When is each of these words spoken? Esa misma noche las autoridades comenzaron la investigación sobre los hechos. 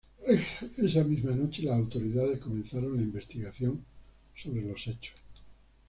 Esa 0.77 1.03
misma 1.03 1.29
noche 1.35 1.61
las 1.61 1.75
autoridades 1.77 2.39
comenzaron 2.39 2.95
la 2.97 3.03
investigación 3.03 3.85
sobre 4.43 4.63
los 4.63 4.79
hechos. 4.87 5.13